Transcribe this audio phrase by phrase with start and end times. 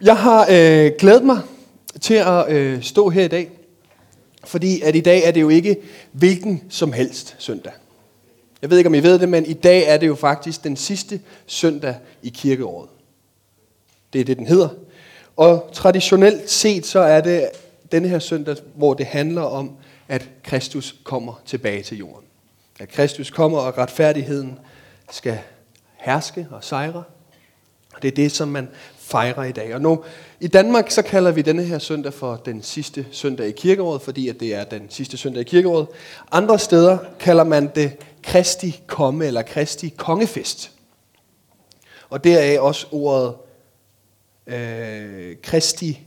[0.00, 1.40] Jeg har øh, glædet mig
[2.00, 3.50] til at øh, stå her i dag,
[4.44, 5.76] fordi at i dag er det jo ikke
[6.12, 7.72] hvilken som helst søndag.
[8.62, 10.76] Jeg ved ikke, om I ved det, men i dag er det jo faktisk den
[10.76, 12.88] sidste søndag i kirkeåret.
[14.12, 14.68] Det er det, den hedder.
[15.36, 17.48] Og traditionelt set, så er det
[17.92, 19.76] denne her søndag, hvor det handler om,
[20.08, 22.24] at Kristus kommer tilbage til jorden.
[22.80, 24.58] At Kristus kommer, og retfærdigheden
[25.10, 25.38] skal
[25.96, 27.04] herske og sejre.
[27.94, 28.68] Og det er det, som man
[29.06, 29.74] fejrer i dag.
[29.74, 30.04] Og nu,
[30.40, 34.28] i Danmark, så kalder vi denne her søndag for den sidste søndag i kirkeåret, fordi
[34.28, 35.86] at det er den sidste søndag i kirkeåret.
[36.32, 40.70] Andre steder kalder man det Kristi komme, eller Kristi kongefest.
[42.10, 43.34] Og deraf også ordet
[44.46, 46.00] øh, Kristi,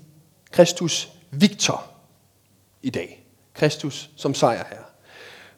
[0.51, 1.85] Kristus Victor
[2.81, 3.25] i dag.
[3.53, 4.83] Kristus som sejr her.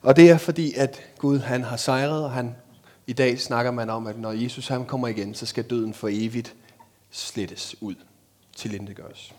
[0.01, 2.55] Og det er fordi, at Gud han har sejret, og han,
[3.07, 6.09] i dag snakker man om, at når Jesus han kommer igen, så skal døden for
[6.11, 6.55] evigt
[7.11, 7.95] slettes ud,
[8.55, 9.33] til gøres.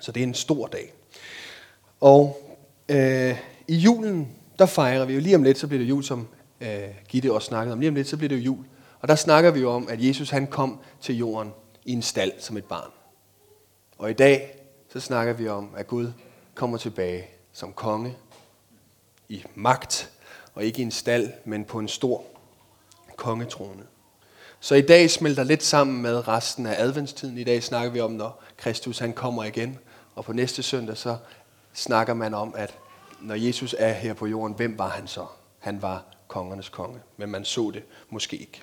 [0.00, 0.92] Så det er en stor dag.
[2.00, 2.36] Og
[2.88, 6.28] øh, i julen, der fejrer vi jo lige om lidt, så bliver det jul, som
[6.60, 7.80] øh, Gitte også snakkede om.
[7.80, 8.64] Lige om lidt, så bliver det jo jul.
[9.00, 11.52] Og der snakker vi jo om, at Jesus han kom til jorden
[11.84, 12.90] i en stald som et barn.
[13.98, 14.54] Og i dag,
[14.88, 16.12] så snakker vi om, at Gud
[16.54, 18.16] kommer tilbage som konge
[19.28, 20.10] i magt,
[20.54, 22.24] og ikke i en stald, men på en stor
[23.16, 23.82] kongetrone.
[24.64, 27.38] Så i dag smelter lidt sammen med resten af adventstiden.
[27.38, 29.78] I dag snakker vi om, når Kristus han kommer igen.
[30.14, 31.16] Og på næste søndag så
[31.72, 32.74] snakker man om, at
[33.20, 35.26] når Jesus er her på jorden, hvem var han så?
[35.58, 38.62] Han var kongernes konge, men man så det måske ikke.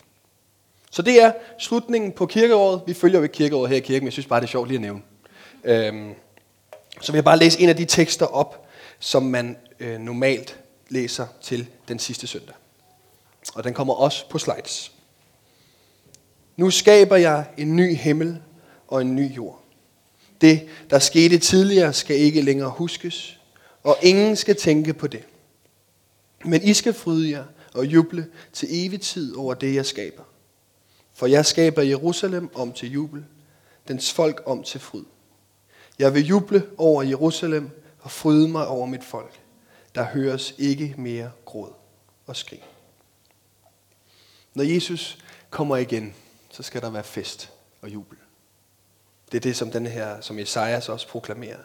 [0.92, 2.82] Så det er slutningen på kirkeåret.
[2.88, 4.68] Vi følger jo ikke kirkeåret her i kirken, men jeg synes bare, det er sjovt
[4.68, 5.02] lige at nævne.
[5.64, 6.14] Øhm,
[7.02, 8.68] så vil jeg bare læse en af de tekster op,
[9.00, 12.56] som man øh, normalt læser til den sidste søndag.
[13.56, 14.92] Og den kommer også på slides.
[16.60, 18.42] Nu skaber jeg en ny himmel
[18.88, 19.64] og en ny jord.
[20.42, 23.40] Det, der skete tidligere, skal ikke længere huskes,
[23.84, 25.24] og ingen skal tænke på det.
[26.46, 30.24] Men I skal fryde jer og juble til evig tid over det, jeg skaber.
[31.14, 33.26] For jeg skaber Jerusalem om til jubel,
[33.88, 35.06] dens folk om til fryd.
[36.00, 37.70] Jeg vil juble over Jerusalem
[38.00, 39.40] og fryde mig over mit folk.
[39.96, 41.72] Der høres ikke mere gråd
[42.26, 42.64] og skrig.
[44.54, 45.18] Når Jesus
[45.50, 46.14] kommer igen,
[46.60, 48.18] så skal der være fest og jubel.
[49.32, 51.60] Det er det, som den her, som Esajas også proklamerer.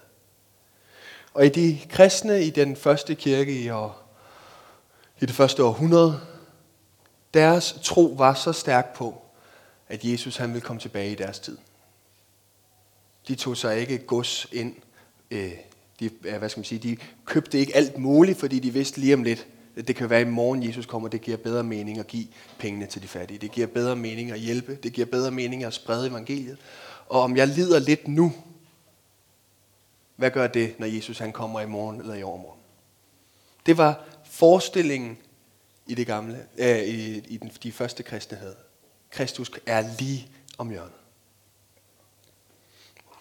[1.32, 4.16] Og i de kristne i den første kirke i, år,
[5.20, 6.20] i det første århundrede,
[7.34, 9.22] deres tro var så stærk på,
[9.88, 11.58] at Jesus han ville komme tilbage i deres tid.
[13.28, 14.76] De tog sig ikke gods ind.
[15.30, 15.52] Øh,
[16.00, 19.22] de, hvad skal man sige, de købte ikke alt muligt, fordi de vidste lige om
[19.22, 22.26] lidt, det kan være i morgen, Jesus kommer, det giver bedre mening at give
[22.58, 23.38] pengene til de fattige.
[23.38, 24.78] Det giver bedre mening at hjælpe.
[24.82, 26.58] Det giver bedre mening at sprede evangeliet.
[27.08, 28.32] Og om jeg lider lidt nu,
[30.16, 32.60] hvad gør det, når Jesus han kommer i morgen eller i overmorgen?
[33.66, 35.18] Det var forestillingen
[35.86, 38.56] i det gamle, øh, i, i den, de første kristne havde.
[39.10, 41.03] Kristus er lige om hjørnet.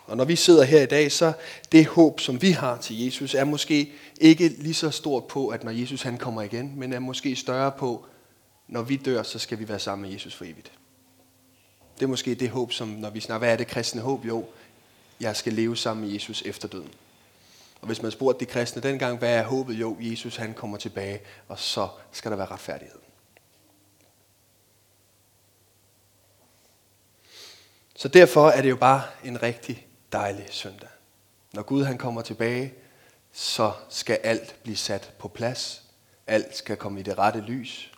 [0.06, 1.34] Og når vi sidder her i dag, så
[1.72, 3.92] det håb, som vi har til Jesus, er måske
[4.22, 7.72] ikke lige så stort på, at når Jesus han kommer igen, men er måske større
[7.72, 8.06] på,
[8.68, 10.72] når vi dør, så skal vi være sammen med Jesus for evigt.
[11.96, 14.26] Det er måske det håb, som når vi snakker, hvad er det kristne håb?
[14.26, 14.46] Jo,
[15.20, 16.90] jeg skal leve sammen med Jesus efter døden.
[17.82, 19.74] Og hvis man spurgte de kristne dengang, hvad er håbet?
[19.74, 23.00] Jo, Jesus han kommer tilbage, og så skal der være retfærdighed.
[27.96, 30.90] Så derfor er det jo bare en rigtig dejlig søndag.
[31.54, 32.74] Når Gud han kommer tilbage,
[33.32, 35.84] så skal alt blive sat på plads.
[36.28, 37.92] Alt skal komme i det rette lys.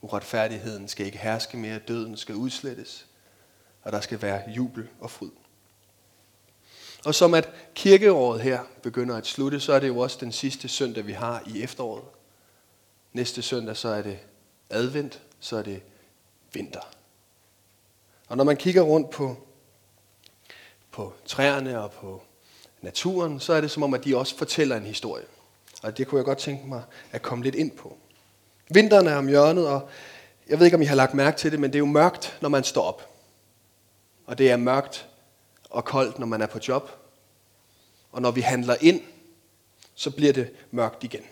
[0.00, 1.78] Uretfærdigheden skal ikke herske mere.
[1.78, 3.06] Døden skal udslettes.
[3.82, 5.30] Og der skal være jubel og fryd.
[7.04, 10.68] Og som at kirkeåret her begynder at slutte, så er det jo også den sidste
[10.68, 12.04] søndag, vi har i efteråret.
[13.12, 14.18] Næste søndag, så er det
[14.70, 15.82] advent, så er det
[16.52, 16.80] vinter.
[18.28, 19.45] Og når man kigger rundt på
[20.96, 22.22] på træerne og på
[22.82, 25.24] naturen, så er det som om, at de også fortæller en historie.
[25.82, 26.82] Og det kunne jeg godt tænke mig
[27.12, 27.96] at komme lidt ind på.
[28.70, 29.88] Vinteren er om hjørnet, og
[30.48, 32.38] jeg ved ikke, om I har lagt mærke til det, men det er jo mørkt,
[32.40, 33.08] når man står op.
[34.26, 35.08] Og det er mørkt
[35.70, 36.90] og koldt, når man er på job.
[38.12, 39.00] Og når vi handler ind,
[39.94, 41.22] så bliver det mørkt igen.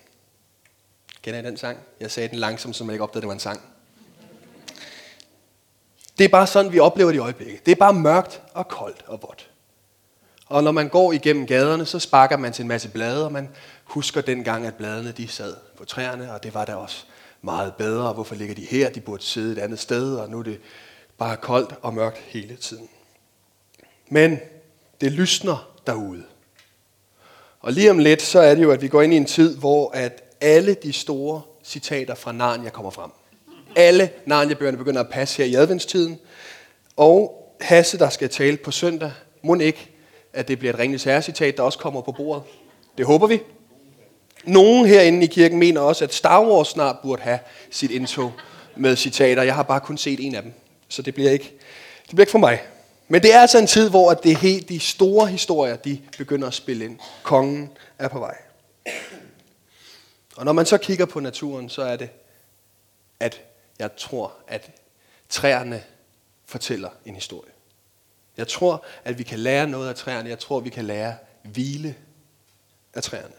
[1.22, 1.78] Kender I den sang?
[2.00, 3.60] Jeg sagde den langsomt, så man ikke opdagede, at det var en sang.
[6.18, 7.66] Det er bare sådan, vi oplever det i øjeblikket.
[7.66, 9.50] Det er bare mørkt og koldt og vådt.
[10.46, 13.48] Og når man går igennem gaderne, så sparker man til en masse blade, og man
[13.84, 17.04] husker dengang, at bladene de sad på træerne, og det var da også
[17.42, 18.12] meget bedre.
[18.12, 18.90] Hvorfor ligger de her?
[18.90, 20.60] De burde sidde et andet sted, og nu er det
[21.18, 22.88] bare koldt og mørkt hele tiden.
[24.08, 24.38] Men
[25.00, 26.24] det lysner derude.
[27.60, 29.56] Og lige om lidt, så er det jo, at vi går ind i en tid,
[29.56, 33.10] hvor at alle de store citater fra Narnia kommer frem.
[33.76, 36.18] Alle Narnia-bøgerne begynder at passe her i adventstiden.
[36.96, 39.12] Og Hasse, der skal tale på søndag,
[39.42, 39.93] må ikke,
[40.34, 42.42] at det bliver et ringeligt herre-citat, der også kommer på bordet.
[42.98, 43.40] Det håber vi.
[44.44, 47.38] Nogen herinde i kirken mener også, at Star Wars snart burde have
[47.70, 48.32] sit indtog
[48.76, 49.42] med citater.
[49.42, 50.52] Jeg har bare kun set en af dem,
[50.88, 51.54] så det bliver ikke,
[52.02, 52.62] det bliver ikke for mig.
[53.08, 56.54] Men det er altså en tid, hvor det helt, de store historier de begynder at
[56.54, 56.98] spille ind.
[57.22, 58.36] Kongen er på vej.
[60.36, 62.08] Og når man så kigger på naturen, så er det,
[63.20, 63.40] at
[63.78, 64.70] jeg tror, at
[65.28, 65.82] træerne
[66.46, 67.53] fortæller en historie.
[68.36, 70.28] Jeg tror, at vi kan lære noget af træerne.
[70.28, 71.94] Jeg tror, vi kan lære hvile
[72.94, 73.34] af træerne.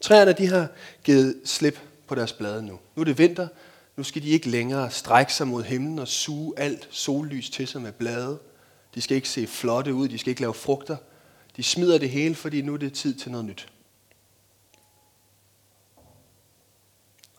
[0.00, 0.68] Træerne de har
[1.04, 2.78] givet slip på deres blade nu.
[2.94, 3.48] Nu er det vinter.
[3.96, 7.82] Nu skal de ikke længere strække sig mod himlen og suge alt sollys til sig
[7.82, 8.38] med blade.
[8.94, 10.08] De skal ikke se flotte ud.
[10.08, 10.96] De skal ikke lave frugter.
[11.56, 13.68] De smider det hele, fordi nu er det tid til noget nyt.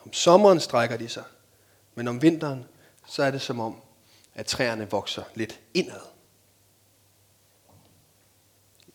[0.06, 1.24] Om sommeren strækker de sig,
[1.96, 2.66] men om vinteren,
[3.08, 3.82] så er det som om,
[4.36, 6.02] at træerne vokser lidt indad.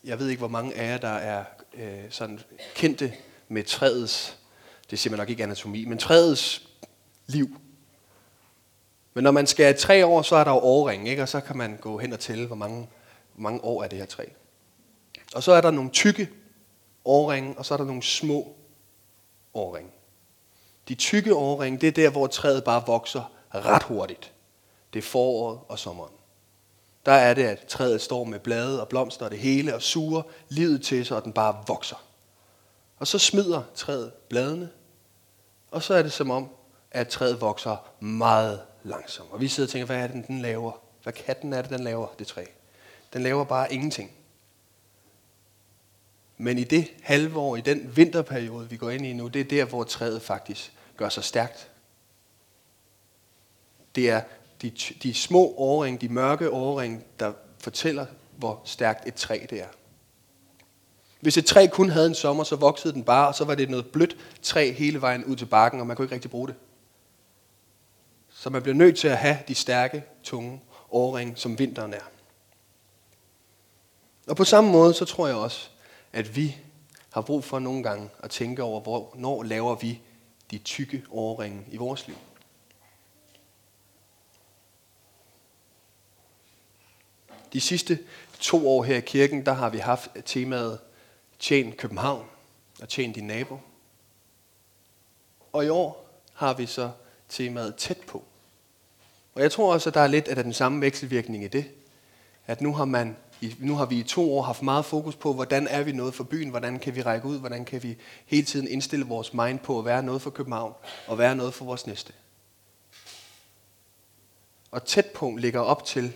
[0.05, 1.45] Jeg ved ikke, hvor mange af jer, der er
[1.75, 2.41] øh, sådan
[2.75, 3.15] kendte
[3.49, 4.39] med træets,
[4.91, 6.69] det siger man nok ikke anatomi, men træets
[7.27, 7.61] liv.
[9.15, 11.23] Men når man skal have tre år, så er der jo årring, ikke?
[11.23, 12.89] og så kan man gå hen og tælle, hvor mange,
[13.35, 14.25] hvor mange år er det her træ.
[15.35, 16.29] Og så er der nogle tykke
[17.05, 18.57] årringe, og så er der nogle små
[19.55, 19.91] årringe.
[20.89, 24.33] De tykke årringe, det er der, hvor træet bare vokser ret hurtigt.
[24.93, 26.13] Det er foråret og sommeren.
[27.07, 30.23] Der er det, at træet står med blade og blomster og det hele og suger
[30.49, 32.05] livet til sig, og den bare vokser.
[32.99, 34.71] Og så smider træet bladene,
[35.71, 36.49] og så er det som om,
[36.91, 39.33] at træet vokser meget langsomt.
[39.33, 40.73] Og vi sidder og tænker, hvad er det, den laver?
[41.03, 42.45] Hvad katten er det, den laver, det træ?
[43.13, 44.13] Den laver bare ingenting.
[46.37, 49.45] Men i det halve år, i den vinterperiode, vi går ind i nu, det er
[49.45, 51.71] der, hvor træet faktisk gør sig stærkt.
[53.95, 54.23] Det er
[54.63, 54.71] de,
[55.03, 59.67] de små årring, de mørke årring, der fortæller, hvor stærkt et træ det er.
[61.21, 63.71] Hvis et træ kun havde en sommer, så voksede den bare, og så var det
[63.71, 66.57] noget blødt træ hele vejen ud til bakken, og man kunne ikke rigtig bruge det.
[68.31, 70.61] Så man bliver nødt til at have de stærke, tunge
[70.91, 72.11] årring, som vinteren er.
[74.27, 75.69] Og på samme måde, så tror jeg også,
[76.13, 76.57] at vi
[77.11, 80.01] har brug for nogle gange at tænke over, hvornår laver vi
[80.51, 82.17] de tykke årringe i vores liv.
[87.53, 87.99] De sidste
[88.41, 90.79] to år her i kirken, der har vi haft temaet
[91.39, 92.27] Tjen København
[92.81, 93.59] og Tjen din nabo.
[95.53, 96.91] Og i år har vi så
[97.29, 98.25] temaet Tæt på.
[99.35, 101.65] Og jeg tror også, at der er lidt af den samme vekselvirkning i det.
[102.47, 103.17] At nu har, man,
[103.59, 106.25] nu har vi i to år haft meget fokus på, hvordan er vi noget for
[106.25, 109.79] byen, hvordan kan vi række ud, hvordan kan vi hele tiden indstille vores mind på
[109.79, 110.75] at være noget for København
[111.07, 112.13] og være noget for vores næste.
[114.71, 116.13] Og tæt på ligger op til,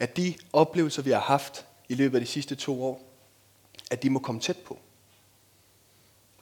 [0.00, 3.02] at de oplevelser, vi har haft i løbet af de sidste to år,
[3.90, 4.78] at de må komme tæt på.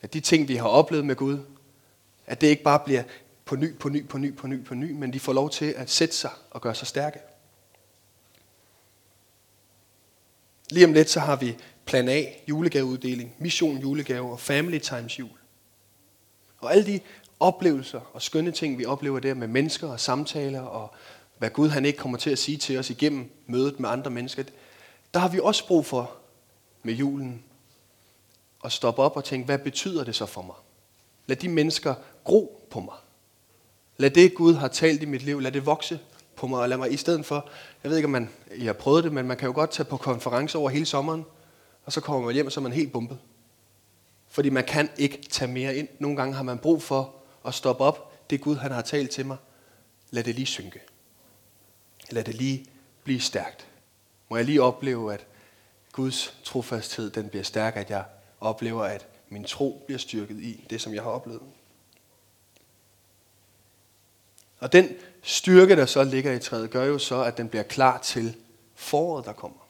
[0.02, 1.38] At de ting, vi har oplevet med Gud,
[2.26, 3.02] at det ikke bare bliver
[3.44, 5.74] på ny, på ny, på ny, på ny, på ny, men de får lov til
[5.76, 7.18] at sætte sig og gøre sig stærke.
[10.70, 15.30] Lige om lidt, så har vi plan A, julegaveuddeling, mission julegave og family times jul.
[16.58, 17.00] Og alle de
[17.40, 20.94] oplevelser og skønne ting, vi oplever der med mennesker og samtaler, og
[21.38, 24.42] hvad Gud han ikke kommer til at sige til os igennem mødet med andre mennesker,
[25.14, 26.16] der har vi også brug for
[26.82, 27.42] med julen
[28.64, 30.56] at stoppe op og tænke, hvad betyder det så for mig?
[31.26, 32.94] Lad de mennesker gro på mig.
[33.96, 36.00] Lad det, Gud har talt i mit liv, lad det vokse
[36.36, 37.48] på mig, og lad mig i stedet for,
[37.82, 39.84] jeg ved ikke, om man, I har prøvet det, men man kan jo godt tage
[39.84, 41.24] på konference over hele sommeren,
[41.84, 43.18] og så kommer man hjem, og så er man helt bumpet.
[44.28, 45.88] Fordi man kan ikke tage mere ind.
[45.98, 47.14] Nogle gange har man brug for
[47.46, 48.30] at stoppe op.
[48.30, 49.36] Det Gud, han har talt til mig,
[50.10, 50.80] lad det lige synke.
[52.10, 52.66] Lad det lige
[53.04, 53.66] blive stærkt.
[54.28, 55.26] Må jeg lige opleve, at
[55.92, 58.04] Guds trofasthed den bliver stærk, at jeg
[58.40, 61.42] oplever, at min tro bliver styrket i det, som jeg har oplevet.
[64.58, 64.88] Og den
[65.22, 68.36] styrke, der så ligger i træet, gør jo så, at den bliver klar til
[68.74, 69.68] foråret, der kommer.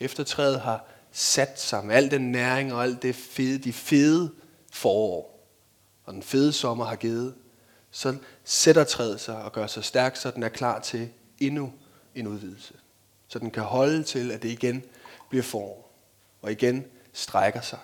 [0.00, 4.34] Efter træet har sat sig med al den næring og alt det fede, de fede
[4.72, 5.46] forår,
[6.04, 7.34] og den fede sommer har givet,
[7.90, 11.72] så sætter træet sig og gør sig stærk, så den er klar til endnu
[12.14, 12.74] en udvidelse.
[13.28, 14.82] Så den kan holde til, at det igen
[15.28, 15.92] bliver forår,
[16.42, 17.78] og igen strækker sig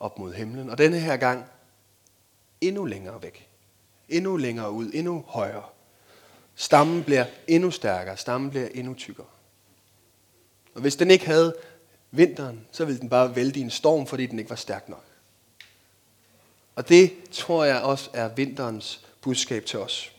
[0.00, 0.70] op mod himlen.
[0.70, 1.44] Og denne her gang
[2.60, 3.48] endnu længere væk.
[4.08, 5.64] Endnu længere ud, endnu højere.
[6.54, 9.26] Stammen bliver endnu stærkere, stammen bliver endnu tykkere.
[10.74, 11.56] Og hvis den ikke havde
[12.10, 15.04] vinteren, så ville den bare vælte i en storm, fordi den ikke var stærk nok.
[16.74, 20.12] Og det tror jeg også er vinterens budskab til os.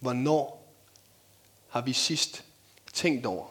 [0.00, 0.74] Hvornår
[1.68, 2.44] har vi sidst
[2.92, 3.46] tænkt over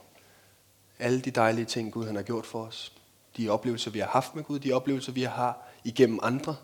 [1.00, 2.94] alle de dejlige ting, Gud han har gjort for os?
[3.38, 6.56] De oplevelser, vi har haft med Gud, de oplevelser, vi har igennem andre.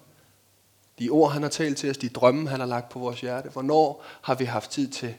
[0.99, 3.49] De ord, han har talt til os, de drømme, han har lagt på vores hjerte.
[3.49, 5.15] Hvornår har vi haft tid til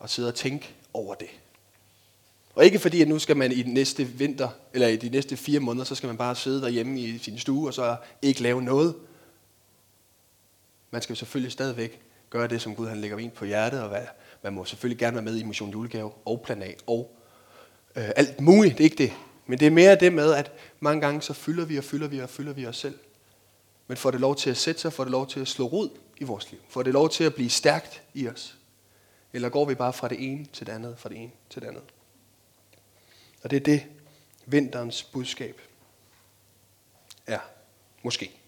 [0.00, 1.28] at sidde og tænke over det?
[2.54, 5.36] Og ikke fordi, at nu skal man i den næste vinter, eller i de næste
[5.36, 8.62] fire måneder, så skal man bare sidde derhjemme i sin stue, og så ikke lave
[8.62, 8.94] noget.
[10.90, 14.06] Man skal selvfølgelig stadigvæk gøre det, som Gud han lægger ind på hjertet, og hvad,
[14.42, 17.16] man må selvfølgelig gerne være med i Mission Julegave og Plan A og
[17.96, 19.12] øh, alt muligt, det er ikke det.
[19.46, 22.20] Men det er mere det med, at mange gange så fylder vi og fylder vi
[22.20, 22.98] og fylder vi os selv.
[23.86, 25.90] Men får det lov til at sætte sig, får det lov til at slå rod
[26.16, 26.60] i vores liv.
[26.68, 28.56] Får det lov til at blive stærkt i os.
[29.32, 31.68] Eller går vi bare fra det ene til det andet, fra det ene til det
[31.68, 31.82] andet.
[33.42, 33.86] Og det er det,
[34.46, 35.60] vinterens budskab
[37.26, 37.38] er.
[38.02, 38.39] Måske.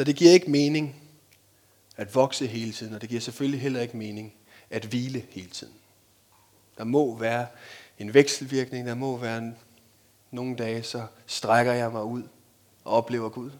[0.00, 0.96] Så det giver ikke mening
[1.96, 4.34] at vokse hele tiden, og det giver selvfølgelig heller ikke mening
[4.70, 5.74] at hvile hele tiden.
[6.78, 7.46] Der må være
[7.98, 9.56] en vekselvirkning, der må være en,
[10.30, 12.22] nogle dage, så strækker jeg mig ud
[12.84, 13.50] og oplever Gud.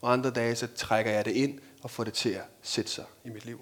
[0.00, 3.04] Og andre dage, så trækker jeg det ind og får det til at sætte sig
[3.24, 3.60] i mit liv.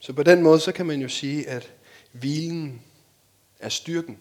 [0.00, 1.72] Så på den måde, så kan man jo sige, at
[2.12, 2.82] hvilen
[3.60, 4.18] er styrken.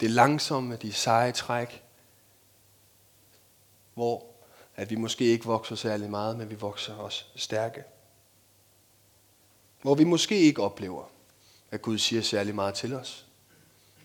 [0.00, 1.82] Det langsomme, de seje træk,
[3.94, 4.26] hvor
[4.76, 7.84] at vi måske ikke vokser særlig meget, men vi vokser os stærke.
[9.82, 11.04] Hvor vi måske ikke oplever,
[11.70, 13.26] at Gud siger særlig meget til os.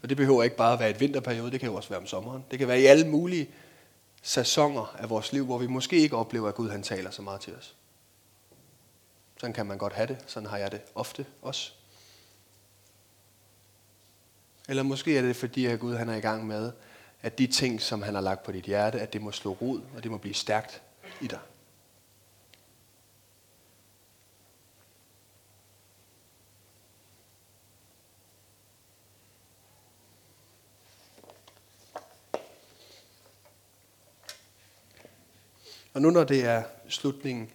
[0.03, 2.07] Og det behøver ikke bare at være et vinterperiode, det kan jo også være om
[2.07, 2.45] sommeren.
[2.51, 3.49] Det kan være i alle mulige
[4.21, 7.41] sæsoner af vores liv, hvor vi måske ikke oplever, at Gud han taler så meget
[7.41, 7.75] til os.
[9.39, 10.17] Sådan kan man godt have det.
[10.27, 11.73] Sådan har jeg det ofte også.
[14.69, 16.71] Eller måske er det fordi, at Gud han er i gang med,
[17.21, 19.81] at de ting, som han har lagt på dit hjerte, at det må slå rod,
[19.95, 20.81] og det må blive stærkt
[21.21, 21.39] i dig.
[35.93, 37.49] Og nu når det er slutningen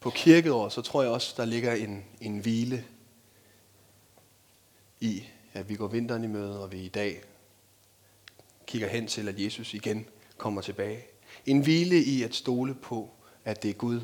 [0.00, 2.84] på kirkeåret, så tror jeg også, der ligger en, en hvile
[5.00, 5.24] i,
[5.56, 7.22] at vi går vinteren i møde, og vi i dag
[8.66, 11.04] kigger hen til, at Jesus igen kommer tilbage.
[11.46, 13.10] En hvile i at stole på,
[13.44, 14.00] at det er Gud,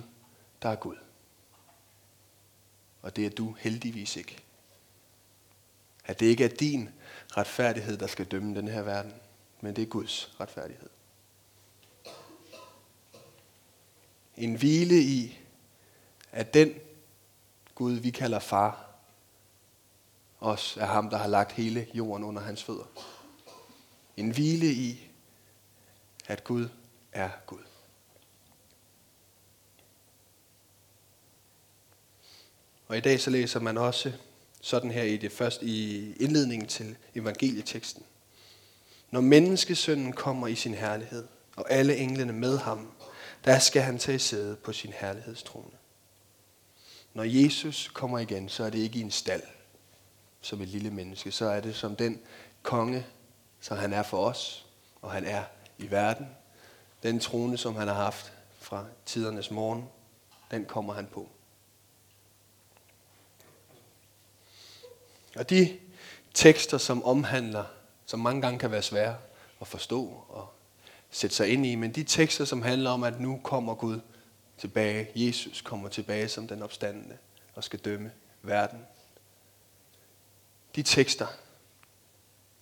[0.62, 0.96] der er Gud.
[3.02, 4.38] Og det er du heldigvis ikke.
[6.04, 6.88] At det ikke er din
[7.36, 9.12] retfærdighed, der skal dømme den her verden,
[9.60, 10.90] men det er Guds retfærdighed.
[14.36, 15.38] En hvile i,
[16.32, 16.74] at den
[17.74, 18.91] Gud, vi kalder far,
[20.42, 22.84] os er ham, der har lagt hele jorden under hans fødder.
[24.16, 25.10] En hvile i,
[26.26, 26.68] at Gud
[27.12, 27.58] er Gud.
[32.88, 34.12] Og i dag så læser man også
[34.60, 38.02] sådan her i det første i indledningen til evangelieteksten.
[39.10, 42.92] Når menneskesønnen kommer i sin herlighed, og alle englene med ham,
[43.44, 45.76] der skal han tage sæde på sin herlighedstrone.
[47.14, 49.42] Når Jesus kommer igen, så er det ikke i en stald
[50.42, 51.32] som et lille menneske.
[51.32, 52.20] Så er det som den
[52.62, 53.06] konge,
[53.60, 54.66] som han er for os,
[55.02, 55.44] og han er
[55.78, 56.26] i verden.
[57.02, 59.88] Den trone, som han har haft fra tidernes morgen,
[60.50, 61.28] den kommer han på.
[65.36, 65.78] Og de
[66.34, 67.64] tekster, som omhandler,
[68.06, 69.16] som mange gange kan være svære
[69.60, 70.48] at forstå og
[71.10, 74.00] sætte sig ind i, men de tekster, som handler om, at nu kommer Gud
[74.58, 77.16] tilbage, Jesus kommer tilbage som den opstandende
[77.54, 78.10] og skal dømme
[78.42, 78.78] verden.
[80.76, 81.26] De tekster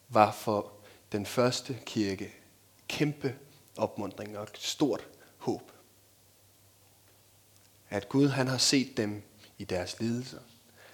[0.08, 0.72] var for
[1.12, 2.34] den første kirke
[2.88, 3.38] kæmpe
[3.76, 5.72] opmundring og stort håb.
[7.90, 9.22] At Gud han har set dem
[9.58, 10.38] i deres lidelser.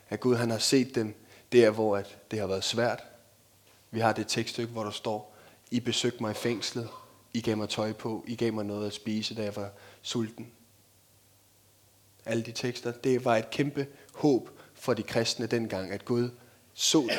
[0.08, 1.14] At Gud han har set dem
[1.52, 3.02] der, hvor at det har været svært.
[3.90, 5.36] Vi har det tekststykke, hvor der står,
[5.70, 6.88] I besøgte mig i fængslet,
[7.32, 9.70] I gav mig tøj på, I gav mig noget at spise, da jeg var
[10.02, 10.52] sulten.
[12.24, 16.30] Alle de tekster, det var et kæmpe håb for de kristne dengang, at Gud
[16.76, 17.18] så det.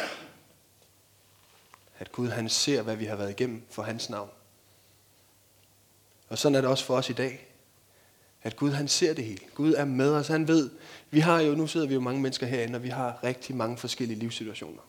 [1.99, 4.29] At Gud han ser, hvad vi har været igennem for hans navn.
[6.29, 7.47] Og sådan er det også for os i dag.
[8.43, 9.45] At Gud han ser det hele.
[9.55, 10.27] Gud er med os.
[10.27, 10.69] Han ved,
[11.09, 13.77] vi har jo, nu sidder vi jo mange mennesker herinde, og vi har rigtig mange
[13.77, 14.81] forskellige livssituationer.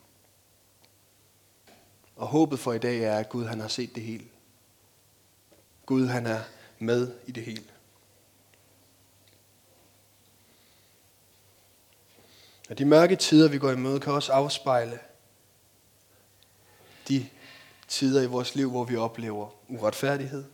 [2.17, 4.25] Og håbet for i dag er, at Gud han har set det hele.
[5.87, 6.41] Gud han er
[6.79, 7.65] med i det hele.
[12.69, 14.99] Og de mørke tider, vi går imod, kan også afspejle
[17.09, 17.29] de
[17.89, 20.45] tider i vores liv, hvor vi oplever uretfærdighed.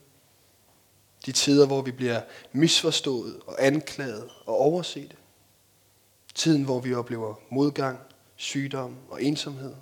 [1.26, 5.16] De tider, hvor vi bliver misforstået og anklaget og overset.
[6.34, 7.98] Tiden, hvor vi oplever modgang,
[8.36, 9.74] sygdom og ensomhed.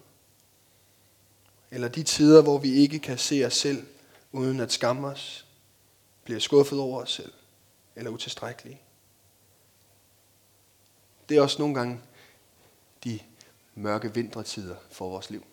[1.70, 3.86] Eller de tider, hvor vi ikke kan se os selv
[4.32, 5.46] uden at skamme os,
[6.24, 7.32] bliver skuffet over os selv
[7.96, 8.80] eller utilstrækkelige.
[11.28, 12.00] Det er også nogle gange
[13.04, 13.18] de
[13.74, 15.46] mørke vintertider for vores liv.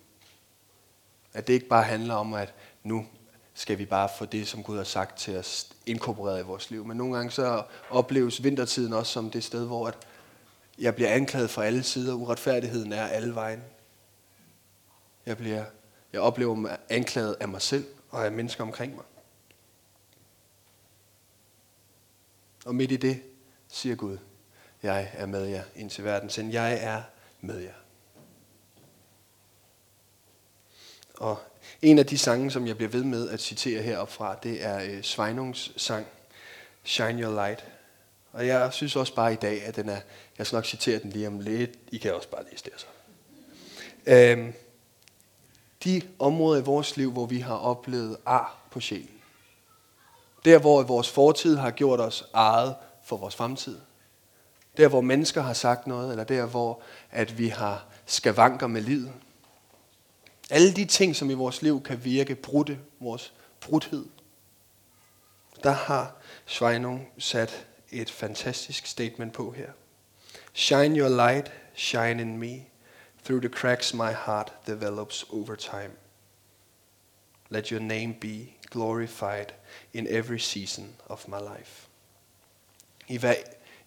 [1.33, 2.53] At det ikke bare handler om, at
[2.83, 3.07] nu
[3.53, 6.85] skal vi bare få det, som Gud har sagt til os, inkorporeret i vores liv.
[6.85, 9.97] Men nogle gange så opleves vintertiden også som det sted, hvor at
[10.79, 12.13] jeg bliver anklaget fra alle sider.
[12.13, 13.63] Uretfærdigheden er alle vejen.
[15.25, 15.65] Jeg, bliver,
[16.13, 19.05] jeg oplever mig anklaget af mig selv og af mennesker omkring mig.
[22.65, 23.21] Og midt i det
[23.67, 24.17] siger Gud,
[24.83, 26.29] jeg er med jer ind til verden.
[26.29, 27.01] Send jeg er
[27.41, 27.74] med jer.
[31.17, 31.38] Og
[31.81, 34.84] en af de sange, som jeg bliver ved med at citere heroppe fra, det er
[34.84, 36.08] øh, Sveinungs sang,
[36.84, 37.65] Shine Your Light.
[38.31, 40.00] Og jeg synes også bare i dag, at den er,
[40.38, 42.86] jeg skal nok citere den lige om lidt, I kan også bare læse det så.
[44.05, 44.53] Øhm,
[45.84, 49.22] de områder i vores liv, hvor vi har oplevet ar på sjælen.
[50.46, 53.77] Der, hvor vores fortid har gjort os ejet for vores fremtid.
[54.77, 59.13] Der, hvor mennesker har sagt noget, eller der, hvor at vi har skavanker med livet.
[60.49, 64.05] Alle de ting, som i vores liv kan virke brudte, vores brudhed.
[65.63, 69.69] Der har Sveinung sat et fantastisk statement på her.
[70.53, 72.65] Shine your light, shine in me.
[73.23, 75.91] Through the cracks my heart develops over time.
[77.49, 79.45] Let your name be glorified
[79.93, 81.88] in every season of my life.
[83.08, 83.34] I, hver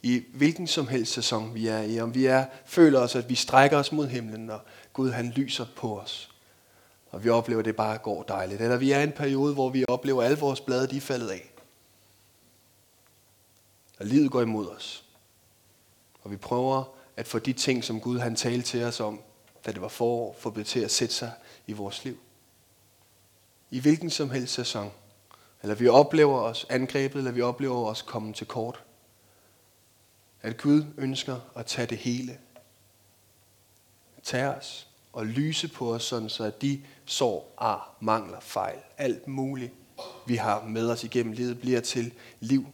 [0.02, 3.34] i hvilken som helst sæson vi er i, om vi er, føler os, at vi
[3.34, 4.60] strækker os mod himlen, og
[4.92, 6.30] Gud han lyser på os,
[7.10, 8.60] og vi oplever, at det bare går dejligt.
[8.60, 11.00] Eller vi er i en periode, hvor vi oplever, at alle vores blade de er
[11.00, 11.52] faldet af.
[14.00, 15.04] Og livet går imod os.
[16.22, 16.84] Og vi prøver
[17.16, 19.20] at få de ting, som Gud han talte til os om,
[19.66, 21.32] da det var forår, få det til at sætte sig
[21.66, 22.18] i vores liv.
[23.70, 24.90] I hvilken som helst sæson.
[25.62, 28.82] Eller vi oplever os angrebet, eller vi oplever os komme til kort.
[30.42, 32.38] At Gud ønsker at tage det hele.
[34.22, 39.28] Tage os og lyse på os, sådan så at de sår, ar, mangler, fejl, alt
[39.28, 39.72] muligt,
[40.26, 42.66] vi har med os igennem livet, bliver til liv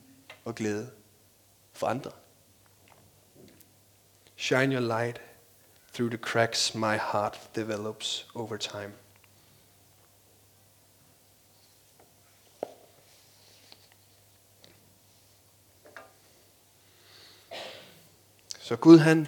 [0.44, 0.90] og glæde
[1.72, 2.10] for andre.
[4.36, 5.20] Shine your light
[5.94, 8.92] through the cracks my heart develops over time.
[18.68, 19.26] Så Gud han,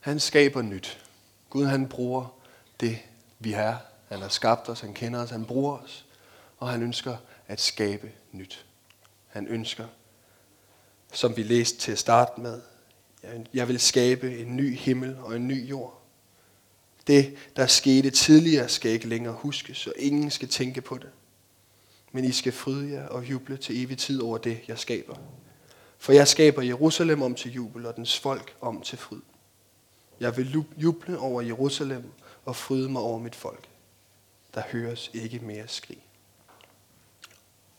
[0.00, 1.06] han skaber nyt.
[1.50, 2.38] Gud han bruger
[2.80, 2.98] det,
[3.38, 3.76] vi er.
[4.08, 6.06] Han har skabt os, han kender os, han bruger os.
[6.58, 7.16] Og han ønsker
[7.48, 8.66] at skabe nyt.
[9.26, 9.86] Han ønsker,
[11.12, 12.60] som vi læste til at starte med,
[13.54, 16.02] jeg vil skabe en ny himmel og en ny jord.
[17.06, 21.10] Det, der skete tidligere, skal ikke længere huskes, og ingen skal tænke på det.
[22.12, 25.16] Men I skal fryde jer og juble til evig tid over det, jeg skaber.
[25.98, 29.20] For jeg skaber Jerusalem om til jubel, og dens folk om til fryd.
[30.20, 32.12] Jeg vil juble over Jerusalem
[32.44, 33.68] og fryde mig over mit folk.
[34.54, 36.06] Der høres ikke mere skrig.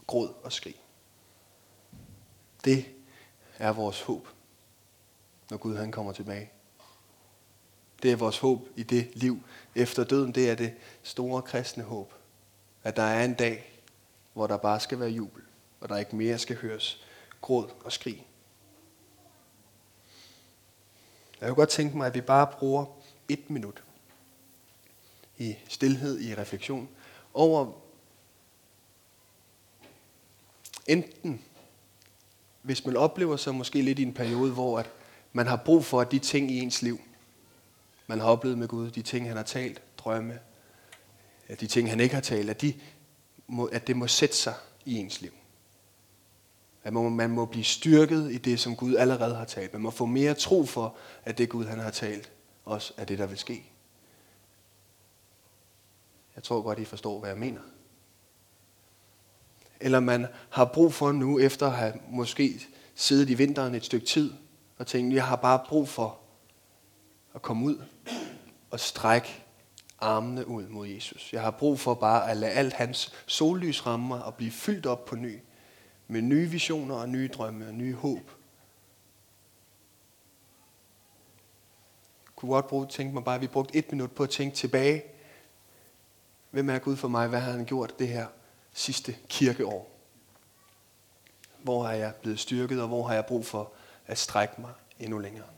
[0.08, 0.76] Gråd og skrig.
[2.66, 2.86] Det
[3.58, 4.28] er vores håb,
[5.50, 6.52] når Gud han kommer tilbage.
[8.04, 9.44] Det er vores håb i det liv
[9.76, 10.32] efter døden.
[10.32, 12.14] Det er det store kristne håb.
[12.84, 13.82] At der er en dag,
[14.34, 15.44] hvor der bare skal være jubel,
[15.80, 17.07] og der ikke mere skal høres
[17.48, 18.28] gråd og skrig.
[21.42, 22.86] Jeg kunne godt tænke mig, at vi bare bruger
[23.30, 23.84] et minut
[25.38, 26.90] i stillhed, i refleksion,
[27.34, 27.72] over
[30.88, 31.42] enten,
[32.62, 34.90] hvis man oplever sig måske lidt i en periode, hvor at
[35.34, 37.02] man har brug for, at de ting i ens liv,
[38.08, 40.40] man har oplevet med Gud, de ting, han har talt, drømme,
[41.60, 42.74] de ting, han ikke har talt, at, de
[43.48, 44.54] må, at det må sætte sig
[44.86, 45.34] i ens liv.
[46.88, 49.74] At man må, blive styrket i det, som Gud allerede har talt.
[49.74, 50.96] Man må få mere tro for,
[51.26, 52.32] at det Gud, han har talt,
[52.66, 53.72] også er det, der vil ske.
[56.36, 57.62] Jeg tror godt, I forstår, hvad jeg mener.
[59.80, 62.62] Eller man har brug for nu, efter at have måske
[62.96, 64.34] siddet i vinteren et stykke tid,
[64.78, 66.20] og tænkt, jeg har bare brug for
[67.36, 67.82] at komme ud
[68.72, 69.44] og strække
[70.00, 71.34] armene ud mod Jesus.
[71.34, 74.86] Jeg har brug for bare at lade alt hans sollys ramme mig og blive fyldt
[74.86, 75.40] op på ny.
[76.08, 78.32] Med nye visioner og nye drømme og nye håb.
[82.26, 84.56] Jeg kunne godt bruge, tænke mig bare, at vi brugte et minut på at tænke
[84.56, 85.04] tilbage.
[86.50, 87.28] Hvem er Gud for mig?
[87.28, 88.28] Hvad har han gjort det her
[88.74, 89.92] sidste kirkeår?
[91.64, 93.74] Hvor har jeg blevet styrket, og hvor har jeg brug for
[94.06, 95.57] at strække mig endnu længere?